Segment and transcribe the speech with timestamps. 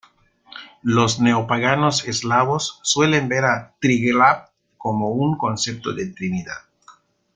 [0.81, 6.57] Los neopaganos eslavos suelen ver a Triglav como un concepto de Trinidad.